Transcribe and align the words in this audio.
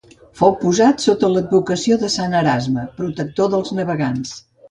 Fou 0.39 0.53
posat 0.61 1.03
sota 1.05 1.29
l'advocació 1.33 1.99
de 2.03 2.09
Sant 2.15 2.33
Erasme, 2.41 2.87
protector 3.01 3.53
dels 3.55 3.75
navegants. 3.81 4.35